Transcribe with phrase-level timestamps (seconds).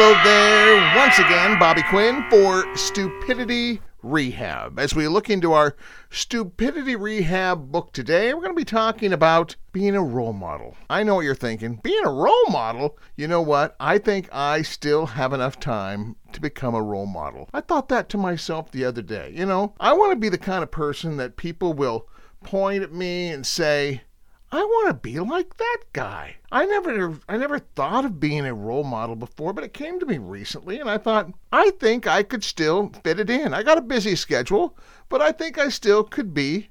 [0.00, 4.78] Hello there, once again, Bobby Quinn for Stupidity Rehab.
[4.78, 5.74] As we look into our
[6.08, 10.76] Stupidity Rehab book today, we're going to be talking about being a role model.
[10.88, 11.80] I know what you're thinking.
[11.82, 12.96] Being a role model?
[13.16, 13.74] You know what?
[13.80, 17.48] I think I still have enough time to become a role model.
[17.52, 19.32] I thought that to myself the other day.
[19.34, 22.06] You know, I want to be the kind of person that people will
[22.44, 24.02] point at me and say,
[24.50, 26.36] I want to be like that guy.
[26.50, 30.06] I never I never thought of being a role model before, but it came to
[30.06, 33.52] me recently and I thought I think I could still fit it in.
[33.52, 34.74] I got a busy schedule,
[35.10, 36.70] but I think I still could be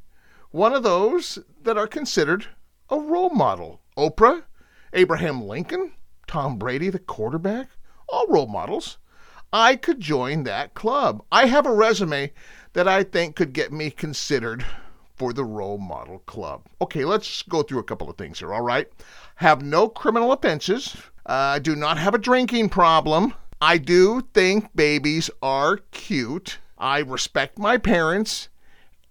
[0.49, 2.47] one of those that are considered
[2.89, 3.81] a role model.
[3.95, 4.43] Oprah,
[4.93, 5.93] Abraham Lincoln,
[6.25, 7.69] Tom Brady the quarterback,
[8.09, 8.97] all role models.
[9.53, 11.23] I could join that club.
[11.31, 12.33] I have a resume
[12.73, 14.65] that I think could get me considered
[15.17, 16.65] for the Role Model Club.
[16.81, 18.87] Okay, let's go through a couple of things here, all right?
[19.35, 20.95] Have no criminal offenses.
[21.25, 23.33] I uh, do not have a drinking problem.
[23.61, 26.59] I do think babies are cute.
[26.77, 28.49] I respect my parents.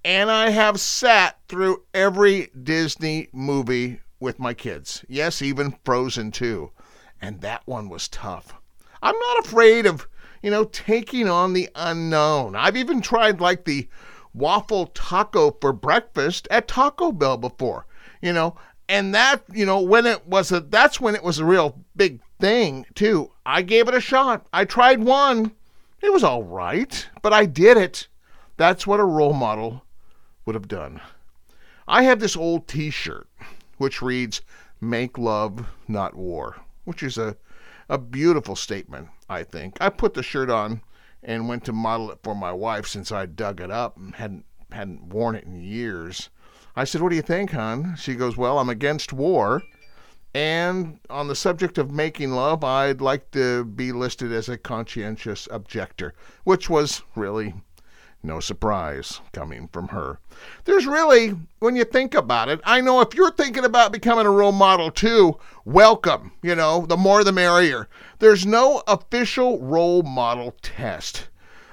[0.05, 5.05] And I have sat through every Disney movie with my kids.
[5.09, 6.71] Yes, even Frozen 2.
[7.21, 8.55] And that one was tough.
[9.03, 10.07] I'm not afraid of,
[10.43, 12.55] you know, taking on the unknown.
[12.55, 13.89] I've even tried like the
[14.37, 17.87] waffle taco for breakfast at Taco Bell before,
[18.21, 18.57] you know,
[18.89, 22.21] and that, you know, when it was a, that's when it was a real big
[22.39, 23.33] thing too.
[23.45, 24.47] I gave it a shot.
[24.53, 25.53] I tried one.
[26.01, 28.07] It was all right, but I did it.
[28.57, 29.85] That's what a role model
[30.45, 31.01] would have done.
[31.89, 33.29] I have this old t shirt
[33.79, 34.43] which reads,
[34.81, 37.37] Make love, not war, which is a,
[37.89, 39.77] a beautiful statement, I think.
[39.81, 40.83] I put the shirt on
[41.23, 44.45] and went to model it for my wife since I dug it up and hadn't
[44.73, 46.29] hadn't worn it in years.
[46.75, 49.63] I said, "What do you think, hon?" She goes, "Well, I'm against war."
[50.35, 55.49] And on the subject of making love, I'd like to be listed as a conscientious
[55.51, 56.13] objector,
[56.45, 57.55] which was really
[58.23, 60.19] no surprise coming from her.
[60.65, 64.31] There's really, when you think about it, I know if you're thinking about becoming a
[64.31, 66.33] role model too, welcome.
[66.43, 67.89] You know, the more the merrier.
[68.21, 71.29] There's no official role model test.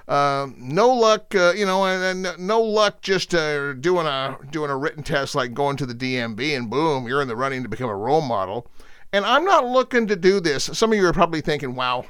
[0.05, 4.69] Uh, no luck, uh, you know, and, and, no luck just uh, doing a doing
[4.69, 7.69] a written test like going to the DMV and boom, you're in the running to
[7.69, 8.67] become a role model.
[9.13, 10.65] And I'm not looking to do this.
[10.65, 12.03] Some of you are probably thinking, "Wow,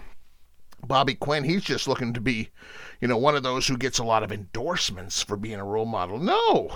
[0.87, 2.49] Bobby Quinn, he's just looking to be,
[2.99, 5.85] you know, one of those who gets a lot of endorsements for being a role
[5.85, 6.17] model.
[6.17, 6.71] No.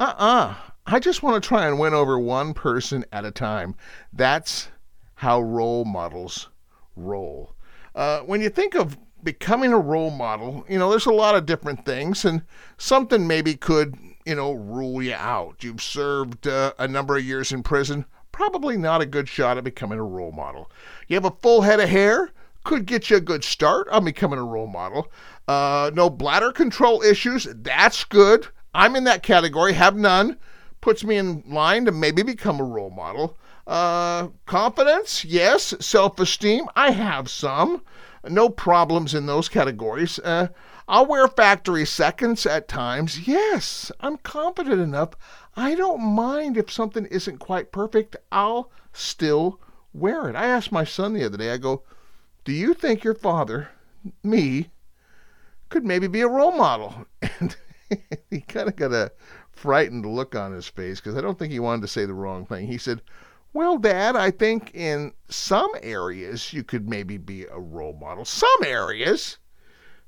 [0.00, 0.54] Uh-uh.
[0.86, 3.76] I just want to try and win over one person at a time.
[4.12, 4.68] That's
[5.14, 6.48] how role models
[6.96, 7.54] roll.
[7.94, 11.46] Uh, when you think of becoming a role model, you know, there's a lot of
[11.46, 12.42] different things, and
[12.78, 15.62] something maybe could, you know, rule you out.
[15.62, 19.64] You've served uh, a number of years in prison, probably not a good shot at
[19.64, 20.70] becoming a role model.
[21.06, 22.30] You have a full head of hair,
[22.64, 25.12] could get you a good start on becoming a role model.
[25.46, 28.48] Uh, no bladder control issues, that's good.
[28.74, 30.38] I'm in that category, have none.
[30.82, 33.38] Puts me in line to maybe become a role model.
[33.66, 35.74] Uh, confidence, yes.
[35.80, 37.82] Self esteem, I have some.
[38.28, 40.18] No problems in those categories.
[40.18, 40.48] Uh,
[40.88, 43.26] I'll wear factory seconds at times.
[43.26, 45.14] Yes, I'm confident enough.
[45.56, 48.16] I don't mind if something isn't quite perfect.
[48.30, 49.58] I'll still
[49.94, 50.36] wear it.
[50.36, 51.84] I asked my son the other day, I go,
[52.44, 53.70] do you think your father,
[54.22, 54.70] me,
[55.68, 57.06] could maybe be a role model?
[57.40, 57.56] And
[58.30, 59.12] he kind of got a
[59.52, 62.44] frightened look on his face because I don't think he wanted to say the wrong
[62.46, 62.66] thing.
[62.66, 63.02] He said,
[63.52, 68.24] Well, Dad, I think in some areas you could maybe be a role model.
[68.24, 69.38] Some areas?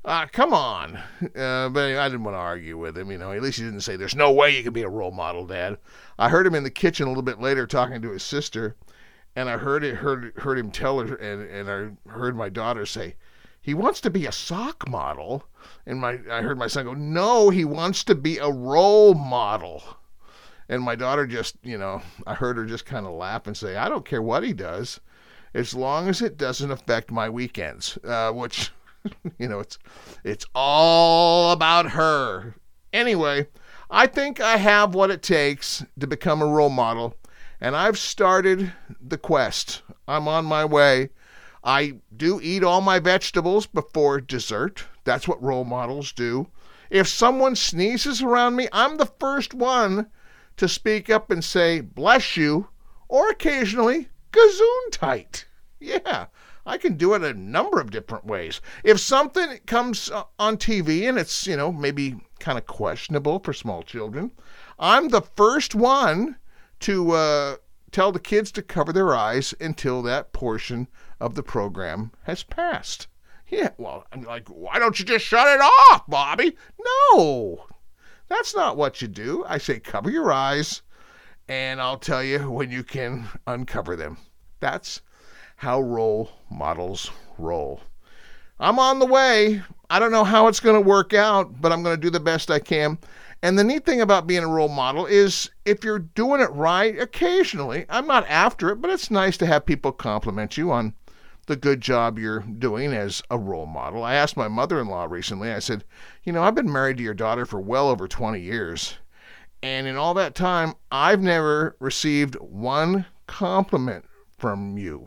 [0.04, 0.96] Ah, uh, come on.
[1.34, 3.10] Uh, but I didn't want to argue with him.
[3.10, 5.12] You know, at least he didn't say, There's no way you could be a role
[5.12, 5.78] model, Dad.
[6.18, 8.76] I heard him in the kitchen a little bit later talking to his sister
[9.36, 12.86] and I heard it heard heard him tell her and, and I heard my daughter
[12.86, 13.16] say,
[13.64, 15.42] he wants to be a sock model.
[15.86, 19.82] And my I heard my son go, No, he wants to be a role model.
[20.68, 23.76] And my daughter just, you know, I heard her just kind of laugh and say,
[23.76, 25.00] I don't care what he does,
[25.54, 27.98] as long as it doesn't affect my weekends.
[28.04, 28.70] Uh, which,
[29.38, 29.78] you know, it's
[30.24, 32.56] it's all about her.
[32.92, 33.48] Anyway,
[33.90, 37.16] I think I have what it takes to become a role model
[37.64, 39.80] and I've started the quest.
[40.06, 41.08] I'm on my way.
[41.64, 44.84] I do eat all my vegetables before dessert.
[45.04, 46.48] That's what role models do.
[46.90, 50.10] If someone sneezes around me, I'm the first one
[50.58, 52.68] to speak up and say, bless you,
[53.08, 55.46] or occasionally, gesundheit.
[55.80, 56.26] Yeah,
[56.66, 58.60] I can do it a number of different ways.
[58.84, 63.82] If something comes on TV and it's, you know, maybe kind of questionable for small
[63.82, 64.30] children,
[64.78, 66.36] I'm the first one
[66.80, 67.56] to uh,
[67.94, 70.88] tell the kids to cover their eyes until that portion
[71.20, 73.06] of the program has passed.
[73.46, 76.56] Yeah, well, I'm like, why don't you just shut it off, Bobby?
[77.12, 77.66] No,
[78.26, 79.44] that's not what you do.
[79.46, 80.82] I say, cover your eyes,
[81.46, 84.18] and I'll tell you when you can uncover them.
[84.58, 85.00] That's
[85.54, 87.80] how role models roll.
[88.58, 89.62] I'm on the way.
[89.88, 92.18] I don't know how it's going to work out, but I'm going to do the
[92.18, 92.98] best I can.
[93.44, 96.98] And the neat thing about being a role model is if you're doing it right,
[96.98, 100.94] occasionally, I'm not after it, but it's nice to have people compliment you on
[101.44, 104.02] the good job you're doing as a role model.
[104.02, 105.84] I asked my mother in law recently, I said,
[106.22, 108.96] You know, I've been married to your daughter for well over 20 years.
[109.62, 114.06] And in all that time, I've never received one compliment
[114.38, 115.06] from you.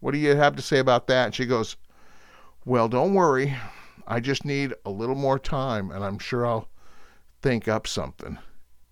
[0.00, 1.24] What do you have to say about that?
[1.24, 1.76] And she goes,
[2.66, 3.56] Well, don't worry.
[4.06, 6.68] I just need a little more time, and I'm sure I'll
[7.42, 8.38] think up something.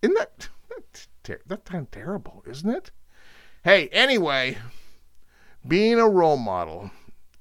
[0.03, 1.09] Isn't that that's,
[1.47, 2.91] that's kind of terrible, isn't it?
[3.65, 4.59] Hey, anyway,
[5.67, 6.91] being a role model,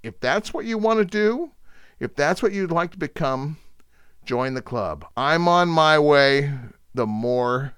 [0.04, 1.52] if that's what you want to do,
[2.00, 3.58] if that's what you'd like to become,
[4.26, 5.06] join the club.
[5.16, 6.52] I'm on my way.
[6.94, 7.74] The more,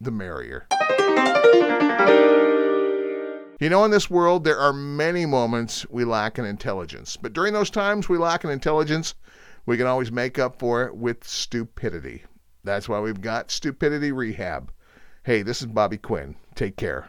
[0.00, 0.66] the merrier.
[3.60, 7.18] You know, in this world, there are many moments we lack in intelligence.
[7.18, 9.14] But during those times we lack in intelligence,
[9.66, 12.24] we can always make up for it with stupidity.
[12.64, 14.72] That's why we've got Stupidity Rehab.
[15.22, 16.36] Hey, this is Bobby Quinn.
[16.54, 17.08] Take care.